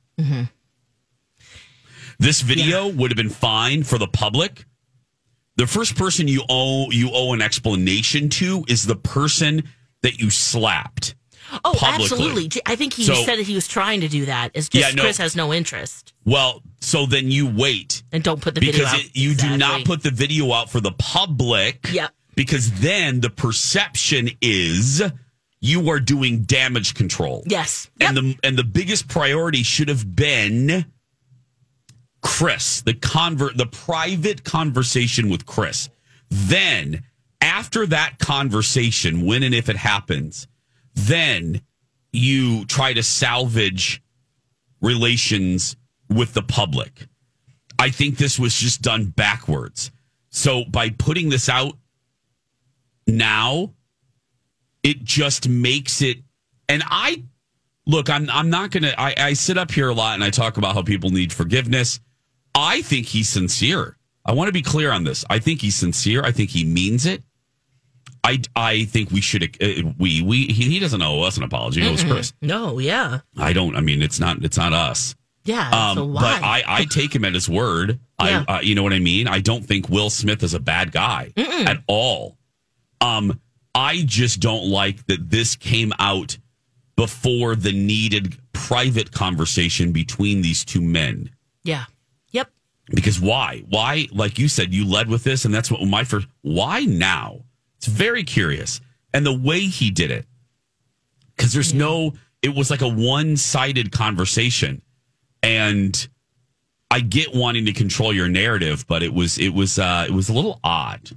[2.18, 4.64] This video would have been fine for the public.
[5.56, 9.64] The first person you owe you owe an explanation to is the person
[10.02, 11.14] that you slapped.
[11.64, 12.04] Oh, Publicly.
[12.04, 12.62] absolutely.
[12.66, 14.50] I think he So- said that he was trying to do that.
[14.54, 15.02] It's just Yeah, no.
[15.04, 18.94] Chris has no interest Well, so then you wait and don't put the video because
[18.94, 19.00] out.
[19.00, 21.88] it, you do not put the video out for the public.
[21.92, 22.12] Yep.
[22.34, 25.02] Because then the perception is
[25.60, 27.44] you are doing damage control.
[27.46, 27.88] Yes.
[28.00, 30.84] And the and the biggest priority should have been
[32.26, 35.88] Chris, the convert the private conversation with Chris.
[36.28, 37.04] Then
[37.40, 40.48] after that conversation, when and if it happens,
[40.92, 41.62] then
[42.12, 44.02] you try to salvage
[44.80, 45.76] relations
[46.10, 47.06] with the public.
[47.78, 49.92] I think this was just done backwards.
[50.30, 51.78] So by putting this out
[53.06, 53.72] now,
[54.82, 56.18] it just makes it
[56.68, 57.22] and I
[57.86, 60.56] look, I'm I'm not gonna I, I sit up here a lot and I talk
[60.56, 62.00] about how people need forgiveness.
[62.56, 63.96] I think he's sincere.
[64.24, 65.24] I want to be clear on this.
[65.30, 66.22] I think he's sincere.
[66.24, 67.22] I think he means it.
[68.24, 71.82] I, I think we should uh, we we he, he doesn't owe us an apology.
[71.82, 72.32] He owes Chris.
[72.42, 73.20] No, yeah.
[73.38, 73.76] I don't.
[73.76, 75.14] I mean, it's not it's not us.
[75.44, 75.68] Yeah.
[75.70, 78.00] Um, but I, I take him at his word.
[78.20, 78.44] Yeah.
[78.48, 79.28] I, uh, you know what I mean.
[79.28, 82.36] I don't think Will Smith is a bad guy at all.
[83.00, 83.40] Um,
[83.72, 86.36] I just don't like that this came out
[86.96, 91.30] before the needed private conversation between these two men.
[91.62, 91.84] yeah.
[92.90, 93.64] Because why?
[93.68, 94.06] Why?
[94.12, 96.28] Like you said, you led with this, and that's what my first.
[96.42, 97.40] Why now?
[97.78, 98.80] It's very curious,
[99.12, 100.26] and the way he did it,
[101.36, 102.12] because there's no.
[102.42, 104.82] It was like a one-sided conversation,
[105.42, 106.08] and
[106.90, 110.28] I get wanting to control your narrative, but it was it was uh it was
[110.28, 111.10] a little odd.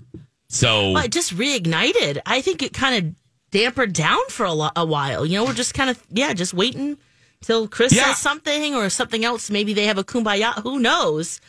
[0.48, 2.20] So Well, it just reignited.
[2.26, 3.16] I think it kind of
[3.52, 5.26] dampered down for a, lo- a while.
[5.26, 6.98] You know, we're just kind of yeah, just waiting
[7.42, 8.06] till Chris Yeah.
[8.08, 9.50] says something or something else.
[9.50, 10.62] Maybe they have a kumbaya.
[10.64, 11.40] Who knows?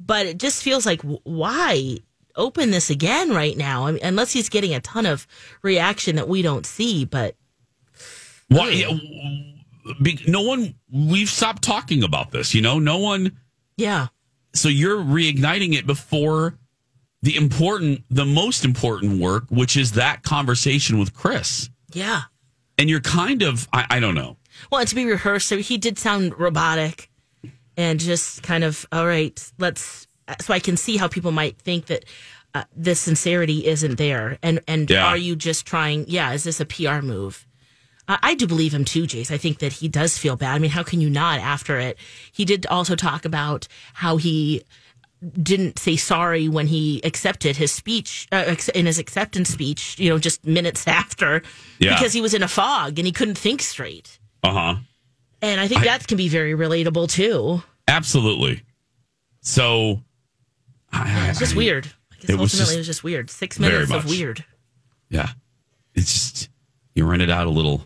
[0.00, 1.98] But it just feels like why
[2.36, 3.86] open this again right now?
[3.86, 5.26] I mean, unless he's getting a ton of
[5.62, 7.04] reaction that we don't see.
[7.04, 7.34] But
[8.48, 8.70] Why?
[8.70, 8.96] yeah,
[10.02, 10.74] be- No one.
[10.90, 12.54] We've stopped talking about this.
[12.54, 13.36] You know, no one.
[13.76, 14.08] yeah,
[14.54, 16.58] So you're reigniting it before
[17.22, 21.68] the important, the most important work, which is that conversation with Chris.
[21.92, 22.22] yeah.
[22.80, 24.36] And you're kind of, I, I don't know.
[24.70, 27.10] Well, and to be rehearsed, so he did sound robotic
[27.76, 30.06] and just kind of, all right, let's,
[30.40, 32.04] so I can see how people might think that
[32.54, 34.38] uh, the sincerity isn't there.
[34.42, 35.06] And, and Yeah.
[35.06, 37.46] are you just trying, yeah, is this a PR move?
[38.08, 39.30] I, I do believe him too, Jace.
[39.30, 40.54] I think that he does feel bad.
[40.54, 41.98] I mean, how can you not after it?
[42.32, 44.62] He did also talk about how he
[45.42, 50.18] didn't say sorry when he accepted his speech uh, in his acceptance speech, you know,
[50.18, 51.42] just minutes after
[51.78, 51.94] Yeah.
[51.94, 54.18] because he was in a fog and he couldn't think straight.
[54.42, 54.74] Uh huh.
[55.42, 57.62] And I think that can be very relatable too.
[57.86, 58.62] Absolutely.
[59.40, 60.02] So,
[60.92, 61.86] I, It's just I- weird.
[62.12, 63.30] I guess it was ultimately just it was just weird.
[63.30, 64.44] Six minutes of weird.
[65.08, 65.28] Yeah.
[65.94, 66.48] It's just,
[66.94, 67.84] you rented out a little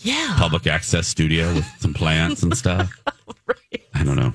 [0.00, 0.34] Yeah.
[0.38, 2.92] public access studio with some plants and stuff.
[3.94, 4.32] I don't know.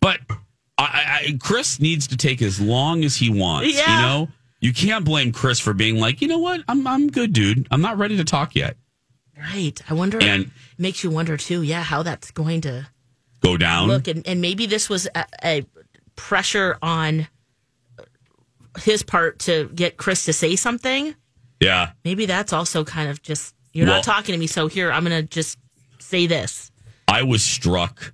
[0.00, 0.36] But I,
[0.78, 3.74] I, I- Chris needs to take as long as he wants.
[3.76, 3.96] Yeah.
[3.96, 4.28] You know,
[4.60, 7.68] you can't blame Chris for being like, you know what, I'm I'm good, dude.
[7.70, 8.76] I'm not ready to talk yet.
[9.36, 9.80] Right.
[9.88, 10.18] I wonder.
[10.22, 11.62] And- it makes you wonder too.
[11.62, 12.86] Yeah, how that's going to
[13.40, 13.88] Go down.
[13.88, 15.66] look, and, and maybe this was a, a
[16.16, 17.28] pressure on
[18.80, 21.14] his part to get Chris to say something.
[21.60, 21.90] yeah.
[22.04, 25.04] Maybe that's also kind of just you're Well- not talking to me, so here I'm
[25.04, 25.58] going to just
[25.98, 26.70] say this.
[27.08, 28.12] I was struck.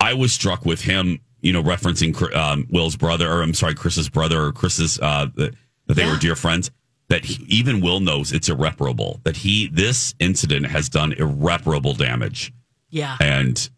[0.00, 4.08] I was struck with him, you know, referencing um, Will's brother, or I'm sorry, Chris's
[4.08, 5.54] brother, or Chris's uh, that,
[5.86, 6.70] that they were dear friends.
[7.08, 9.20] That he, even Will knows it's irreparable.
[9.24, 12.52] That he this incident has done irreparable damage,
[12.90, 13.16] Yeah.
[13.20, 13.68] and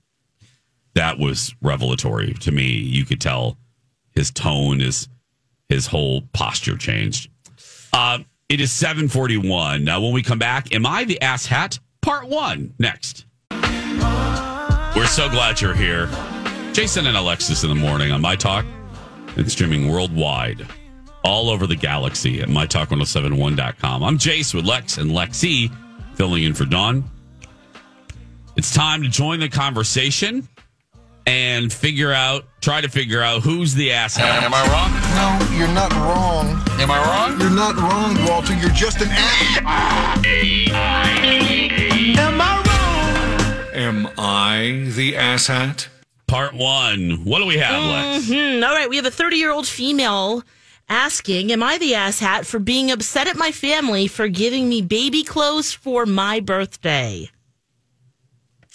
[0.95, 2.67] that was revelatory to me.
[2.79, 3.59] You could tell
[4.13, 5.09] his tone, his
[5.69, 7.29] his whole posture changed.
[7.93, 9.83] Uh, it is 741.
[9.83, 11.81] Now, when we come back, Am I the Ass Hat?
[12.03, 13.27] Part one next.
[14.95, 16.09] We're so glad you're here.
[16.73, 18.65] Jason and Alexis in the morning on My Talk
[19.37, 20.67] and streaming worldwide,
[21.27, 24.05] all over the galaxy at MyTalk1071.com.
[24.05, 25.73] I'm Jace with Lex and Lexi
[26.15, 27.03] filling in for Dawn.
[28.55, 30.47] It's time to join the conversation
[31.27, 34.45] and figure out, try to figure out who's the ass hat.
[34.45, 34.93] Am I wrong?
[35.17, 36.47] No, you're not wrong.
[36.81, 37.41] Am I wrong?
[37.41, 38.55] You're not wrong, Walter.
[38.55, 39.59] You're just an ass.
[39.59, 39.67] Am
[42.41, 42.43] I
[43.67, 43.75] wrong?
[43.75, 45.89] Am I the asshat?
[46.29, 47.25] Part one.
[47.25, 48.29] What do we have, Lex?
[48.29, 50.45] Hmm, all right, we have a 30 year old female
[50.89, 55.23] asking, Am I the asshat for being upset at my family for giving me baby
[55.23, 57.31] clothes for my birthday?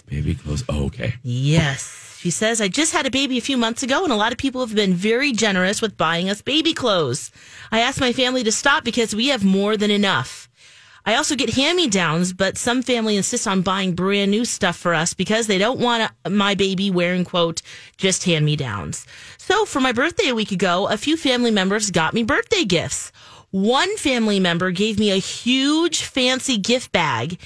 [0.07, 0.63] Baby clothes.
[0.67, 1.15] Oh, okay.
[1.23, 2.17] Yes.
[2.19, 4.37] She says, I just had a baby a few months ago, and a lot of
[4.37, 7.31] people have been very generous with buying us baby clothes.
[7.71, 10.47] I asked my family to stop because we have more than enough.
[11.05, 14.77] I also get hand me downs, but some family insists on buying brand new stuff
[14.77, 17.61] for us because they don't want my baby wearing, quote,
[17.97, 19.07] just hand me downs.
[19.37, 23.11] So for my birthday a week ago, a few family members got me birthday gifts.
[23.49, 27.39] One family member gave me a huge fancy gift bag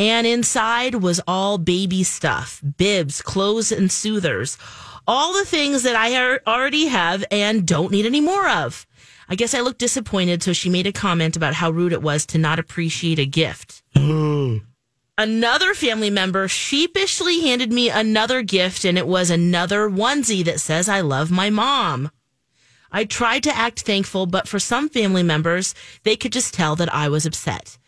[0.00, 4.56] and inside was all baby stuff bibs, clothes, and soothers.
[5.06, 8.86] All the things that I already have and don't need any more of.
[9.30, 12.26] I guess I looked disappointed, so she made a comment about how rude it was
[12.26, 13.84] to not appreciate a gift.
[13.96, 20.88] Another family member sheepishly handed me another gift, and it was another onesie that says,
[20.88, 22.10] I love my mom.
[22.90, 26.92] I tried to act thankful, but for some family members, they could just tell that
[26.92, 27.78] I was upset.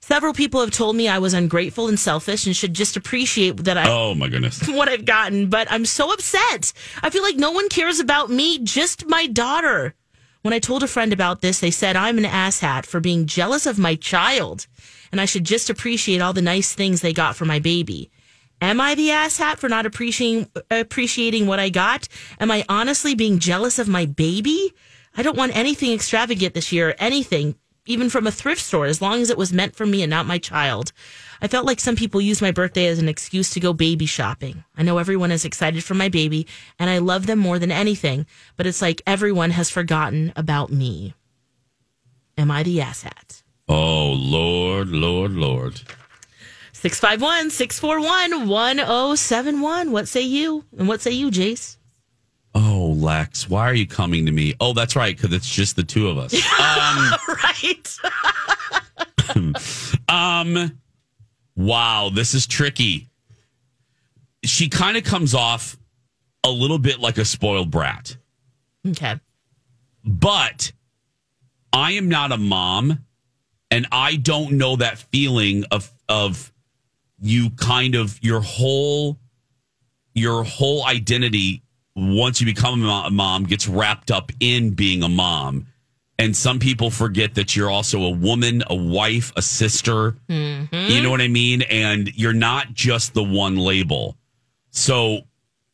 [0.00, 3.78] Several people have told me I was ungrateful and selfish and should just appreciate that
[3.78, 4.66] I Oh, my goodness.
[4.68, 6.72] what I've gotten, but I'm so upset.
[7.02, 9.94] I feel like no one cares about me, just my daughter.
[10.42, 13.66] When I told a friend about this, they said I'm an asshat for being jealous
[13.66, 14.66] of my child,
[15.12, 18.10] and I should just appreciate all the nice things they got for my baby.
[18.62, 22.08] Am I the asshat for not appreciating appreciating what I got?
[22.38, 24.72] Am I honestly being jealous of my baby?
[25.14, 27.56] I don't want anything extravagant this year, anything,
[27.90, 30.26] even from a thrift store, as long as it was meant for me and not
[30.26, 30.92] my child.
[31.42, 34.64] I felt like some people use my birthday as an excuse to go baby shopping.
[34.76, 36.46] I know everyone is excited for my baby,
[36.78, 38.26] and I love them more than anything,
[38.56, 41.14] but it's like everyone has forgotten about me.
[42.38, 43.42] Am I the asshat?
[43.68, 45.80] Oh, Lord, Lord, Lord.
[46.72, 49.92] 651 641 1071.
[49.92, 50.64] What say you?
[50.78, 51.76] And what say you, Jace?
[52.54, 54.54] Oh, Lex, why are you coming to me?
[54.60, 56.34] Oh, that's right, because it's just the two of us.
[59.34, 59.54] right.
[60.08, 60.80] um,
[61.56, 63.08] wow, this is tricky.
[64.44, 65.76] She kind of comes off
[66.44, 68.16] a little bit like a spoiled brat,
[68.88, 69.20] Okay.
[70.04, 70.72] but
[71.72, 73.04] I am not a mom,
[73.70, 76.52] and I don't know that feeling of of
[77.20, 79.18] you kind of your whole
[80.14, 81.62] your whole identity
[81.94, 85.66] once you become a mom gets wrapped up in being a mom.
[86.18, 90.16] And some people forget that you're also a woman, a wife, a sister.
[90.28, 90.74] Mm-hmm.
[90.74, 91.62] You know what I mean?
[91.62, 94.18] And you're not just the one label.
[94.70, 95.20] So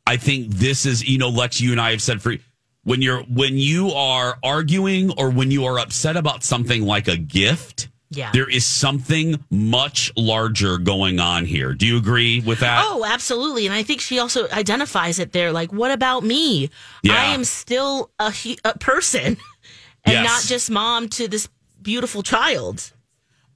[0.07, 2.37] I think this is, you know, Lex, you and I have said for
[2.85, 7.17] when you're when you are arguing or when you are upset about something like a
[7.17, 8.31] gift, Yeah.
[8.33, 11.75] there is something much larger going on here.
[11.75, 12.83] Do you agree with that?
[12.87, 13.67] Oh, absolutely.
[13.67, 15.53] And I think she also identifies it there.
[15.53, 16.71] Like, what about me?
[17.03, 17.15] Yeah.
[17.15, 18.33] I am still a,
[18.65, 19.27] a person
[20.05, 20.25] and Yes.
[20.25, 21.49] not just mom to this
[21.83, 22.93] beautiful child.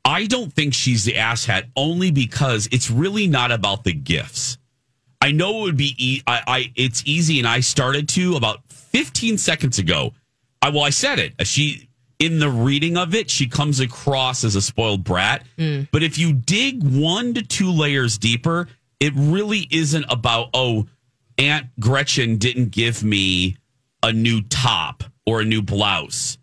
[0.04, 4.56] I don't think she's the asshat only because it's really not about the gifts.
[5.20, 8.60] I know it would be e- I, I it's easy and I started to about
[8.70, 10.14] 15 seconds ago.
[10.62, 11.46] I well I said it.
[11.46, 11.89] She
[12.20, 15.44] in the reading of it, she comes across as a spoiled brat.
[15.90, 18.68] But if you dig one to two layers deeper,
[19.00, 20.86] it really isn't about oh
[21.38, 23.56] Aunt Gretchen didn't give me
[24.02, 26.38] a new top or a new blouse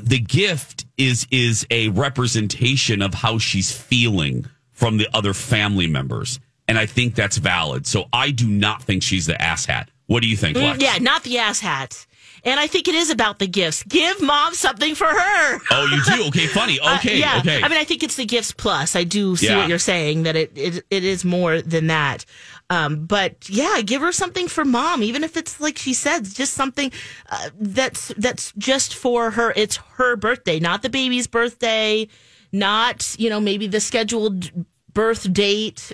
[0.00, 6.38] the gift is is a representation of how she's feeling from the other family members
[6.68, 10.28] and i think that's valid so i do not think she's the asshat what do
[10.28, 10.78] you think Lex?
[10.78, 12.06] Mm, Yeah, not the ass hat.
[12.44, 13.82] And I think it is about the gifts.
[13.84, 15.58] Give mom something for her.
[15.70, 17.38] oh you do okay funny Uh, okay yeah.
[17.40, 18.94] okay I mean, I think it's the gifts plus.
[18.96, 19.58] I do see Yeah.
[19.58, 22.24] what you're saying that it, it it is more than that.
[22.70, 26.52] Um, but yeah, give her something for mom, even if it's like she said, just
[26.54, 26.92] something
[27.30, 29.52] uh, that's that's just for her.
[29.56, 32.08] It's her birthday, not the baby's birthday,
[32.52, 34.50] not you know maybe the scheduled
[34.92, 35.92] birth date.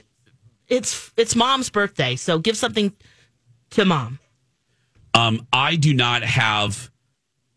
[0.66, 2.92] It's it's mom's birthday, so give something
[3.70, 4.18] to mom.
[5.14, 6.90] Um i do not have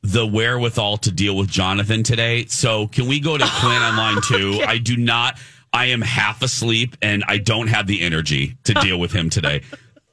[0.04, 4.22] the wherewithal to deal with jonathan today so can we go to quinn on line
[4.24, 5.40] two i do not
[5.74, 9.62] i am half asleep and i don't have the energy to deal with him today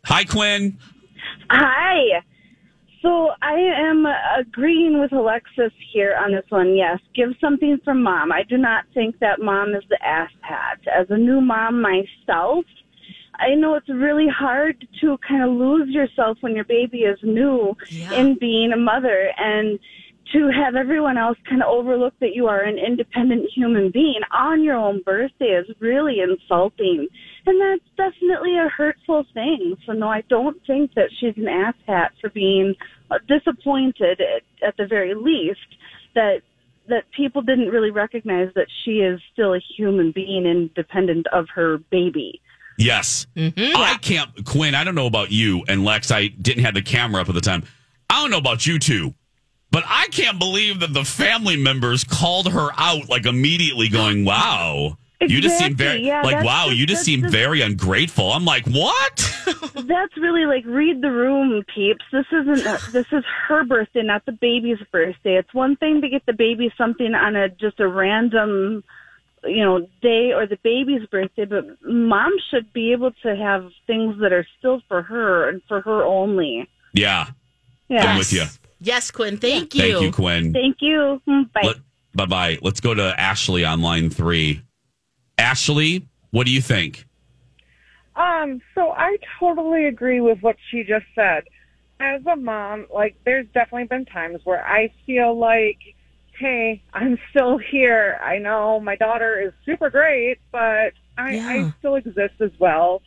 [0.04, 0.78] hi quinn
[1.50, 2.22] Hi.
[3.02, 4.06] So I am
[4.38, 6.74] agreeing with Alexis here on this one.
[6.74, 8.32] Yes, give something from mom.
[8.32, 10.80] I do not think that mom is the ass hat.
[10.86, 12.64] As a new mom myself,
[13.38, 17.76] I know it's really hard to kind of lose yourself when your baby is new
[18.12, 19.78] in being a mother and
[20.32, 24.62] to have everyone else kind of overlook that you are an independent human being on
[24.62, 27.06] your own birthday is really insulting.
[27.46, 29.76] And that's definitely a hurtful thing.
[29.86, 32.74] So no, I don't think that she's an asshat for being
[33.10, 35.60] uh, disappointed at, at the very least
[36.14, 36.40] that
[36.86, 41.78] that people didn't really recognize that she is still a human being independent of her
[41.90, 42.42] baby.
[42.78, 43.26] Yes.
[43.36, 43.76] Mm-hmm.
[43.76, 46.10] I can't, Quinn, I don't know about you and Lex.
[46.10, 47.64] I didn't have the camera up at the time.
[48.10, 49.14] I don't know about you two,
[49.70, 54.98] but I can't believe that the family members called her out like immediately going, wow.
[55.20, 56.66] You just seem very Yeah, like wow.
[56.66, 58.30] just- you just seem just- very ungrateful.
[58.32, 59.16] I'm like, what?
[59.74, 62.04] That's really like read the room, peeps.
[62.12, 65.36] This isn't uh, this is her birthday, not the baby's birthday.
[65.38, 68.84] It's one thing to get the baby something on a just a random,
[69.46, 74.16] you know, day or the baby's birthday, but mom should be able to have things
[74.20, 76.68] that are still for her and for her only.
[76.92, 77.28] yeah,
[77.88, 78.04] Yeah.
[78.12, 78.44] I'm with you.
[78.80, 79.38] Yes, Quinn.
[79.38, 79.80] Thank you.
[79.80, 80.52] Thank you, Quinn.
[80.52, 81.20] Thank you.
[81.28, 81.74] Mm, Bye.
[82.14, 82.58] bye bye.
[82.60, 84.60] Let's go to Ashley on line three.
[85.38, 87.06] Ashley, what do you think?
[88.16, 91.44] Um, so I totally agree with what she just said.
[92.00, 95.78] As a mom, like there's definitely been times where I feel like,
[96.38, 98.18] hey, I'm still here.
[98.22, 101.48] I know my daughter is super great, but I, Yeah.
[101.48, 103.02] I still exist as well.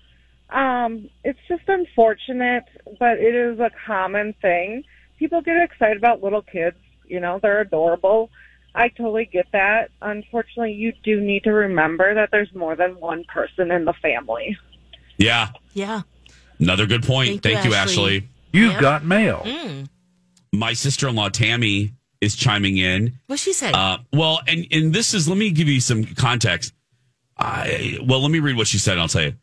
[0.50, 2.63] Um, it's just unfortunate,
[3.00, 4.84] but it is a common thing.
[5.20, 8.30] People get excited about little kids, you know, they're adorable.
[8.74, 9.89] I totally get that.
[10.01, 14.56] Unfortunately, you do need to remember that there's more than one person in the family.
[15.18, 16.01] Yeah, Yeah.
[16.60, 17.41] another good point.
[17.41, 18.16] Thank you, Thank you, Ashley.
[18.18, 18.30] Ashley.
[18.54, 19.41] You've got mail.
[19.45, 19.89] Mm.
[20.54, 21.91] my sister-in-law Tammy
[22.22, 23.13] is chiming in.
[23.28, 23.72] What's she say?
[23.74, 26.74] Uh, well, and and this is let me give you some context.
[27.38, 28.93] I well, let me read what she said.
[28.93, 29.34] and I'll tell you.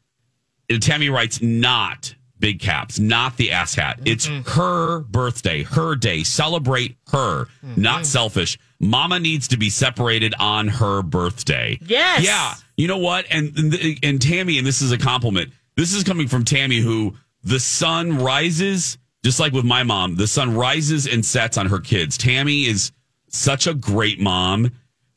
[0.70, 4.00] And Tammy writes, not big caps, not the ass hat.
[4.04, 6.22] It's her birthday, her day.
[6.24, 7.46] Celebrate her,
[7.76, 8.58] not selfish.
[8.80, 11.78] Mama needs to be separated on her birthday.
[11.86, 12.22] Yes.
[12.24, 12.54] Yeah.
[12.76, 13.26] You know what?
[13.30, 15.52] And, and and Tammy, and this is a compliment.
[15.76, 20.16] This is coming from Tammy, who the sun rises, just like with my mom.
[20.16, 22.18] The sun rises and sets on her kids.
[22.18, 22.92] Tammy is
[23.28, 24.70] such a great mom.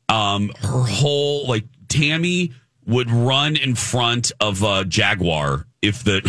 [0.09, 2.53] Um, her whole like Tammy
[2.85, 6.21] would run in front of a jaguar if the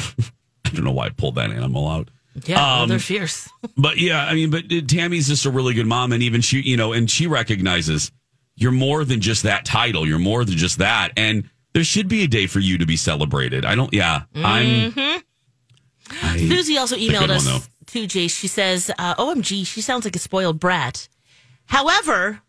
[0.64, 2.10] I don't know why I pulled that animal out.
[2.44, 3.48] yeah, um, they're fierce.
[3.76, 6.76] But yeah, I mean, but Tammy's just a really good mom, and even she, you
[6.76, 8.10] know, and she recognizes
[8.56, 10.04] you're more than just that title.
[10.06, 12.96] You're more than just that, and there should be a day for you to be
[12.96, 13.64] celebrated.
[13.64, 13.92] I don't.
[13.94, 14.92] Yeah, I'm.
[16.38, 17.60] I- Susie also it's a good emailed one, us though.
[17.86, 18.38] too, Jace.
[18.38, 21.08] She says, uh, OMG, she sounds like a spoiled brat.
[21.66, 22.40] However,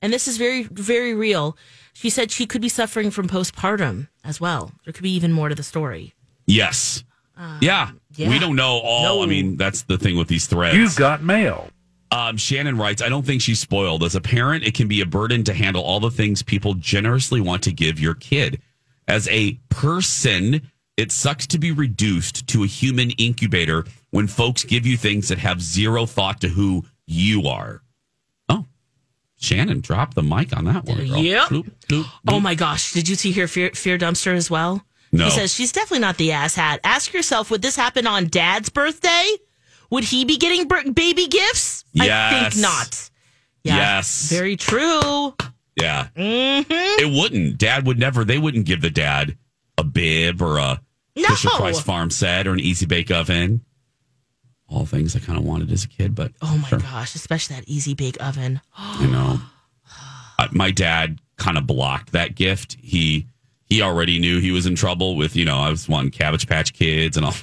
[0.00, 1.56] and this is very, very real,
[1.92, 4.72] she said she could be suffering from postpartum as well.
[4.84, 6.14] There could be even more to the story.
[6.46, 7.02] Yes.
[7.60, 7.90] yeah.
[8.14, 8.28] yeah.
[8.28, 9.22] We don't know all.
[9.22, 10.76] I mean, that's the thing with these threads.
[10.76, 11.68] You've got mail.
[12.10, 14.02] Um, Shannon writes, I don't think she's spoiled.
[14.02, 17.40] As a parent, it can be a burden to handle all the things people generously
[17.40, 18.62] want to give your kid.
[19.06, 24.84] As a person, it sucks to be reduced to a human incubator when folks give
[24.84, 27.80] you things that have zero thought to who you are.
[28.48, 28.66] Oh,
[29.36, 30.98] Shannon dropped the mic on that one.
[31.06, 31.18] girl.
[31.18, 31.42] Yep.
[31.48, 32.42] Bloop, bloop, Oh bloop.
[32.42, 32.92] my gosh.
[32.92, 34.84] Did you see her fear, fear dumpster as well?
[35.12, 35.24] No.
[35.26, 36.80] She says she's definitely not the ass hat.
[36.84, 39.26] Ask yourself, would this happen on dad's birthday?
[39.90, 41.84] Would he be getting baby gifts?
[41.98, 43.10] I think not.
[43.64, 44.28] Yeah, Yes.
[44.30, 45.34] Very true.
[45.80, 46.08] Yeah.
[46.14, 47.56] hmm It wouldn't.
[47.56, 49.38] Dad would never, they wouldn't give the dad
[49.78, 50.80] a bib or a
[51.22, 51.28] No.
[51.28, 53.62] Fisher Price farm set or an easy bake oven.
[54.68, 57.64] All things I kind of wanted as a kid, but Oh my gosh, especially that
[57.68, 58.60] easy bake oven.
[59.00, 59.40] you know,
[60.38, 62.76] I, my dad kind of blocked that gift.
[62.82, 63.26] He
[63.64, 66.72] he already knew he was in trouble with you know I was wanting Cabbage Patch
[66.74, 67.34] Kids and all.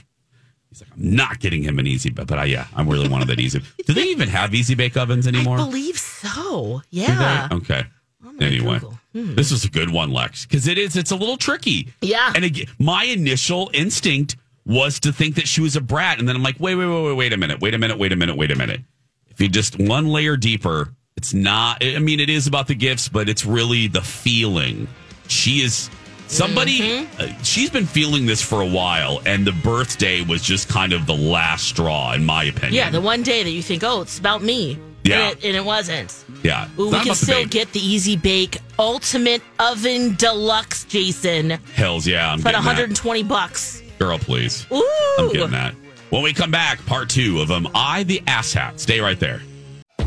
[0.69, 3.28] He's like, I'm not getting him an easy, but but I, yeah, I really wanted
[3.30, 3.61] that easy.
[3.88, 5.57] Do they even have easy bake ovens anymore?
[5.57, 6.82] I believe so.
[6.91, 7.47] Yeah.
[7.51, 7.86] Okay.
[8.23, 8.80] Oh anyway,
[9.16, 9.34] Hmm.
[9.34, 10.97] this is a good one, Lex, because it is.
[10.97, 11.88] It's a little tricky.
[12.01, 12.34] Yeah.
[12.36, 14.36] And again, my initial instinct
[14.66, 17.03] was to think that she was a brat, and then I'm like, wait, wait, wait,
[17.05, 18.82] wait, wait a minute, wait a minute, wait a minute, wait a minute.
[19.30, 21.82] If you just one layer deeper, it's not.
[21.82, 24.89] I mean, it is about the gifts, but it's really the feeling.
[25.30, 25.89] She is
[26.28, 26.80] somebody.
[26.80, 27.22] Mm-hmm.
[27.22, 31.05] uh, she's been feeling this for a while, and the birthday was just kind of
[31.05, 32.74] the last straw, in my opinion.
[32.74, 34.78] Yeah, the one day that you think, oh, it's about me.
[35.05, 35.29] Yeah.
[35.29, 36.25] And it, and it wasn't.
[36.43, 36.67] yeah.
[36.79, 37.49] Ooh, we can still baby.
[37.49, 41.51] get the Easy Bake Ultimate Oven Deluxe, Jason.
[41.75, 42.71] Hells yeah, I'm It's about getting that.
[43.03, 43.81] 120 bucks.
[43.99, 44.65] Girl, please.
[44.71, 45.15] Ooh.
[45.19, 45.75] I'm getting that.
[46.09, 48.79] When we come back, part two of Am I the Asshat?
[48.79, 49.41] Stay right there.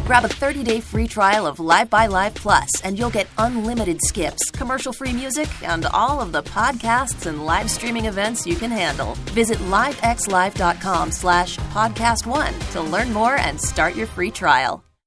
[0.05, 4.51] Grab a 30-day free trial of Live by Live Plus, and you'll get unlimited skips,
[4.51, 9.15] commercial-free music, and all of the podcasts and live streaming events you can handle.
[9.35, 14.83] Visit livexlive.com slash podcast one to learn more and start your free trial.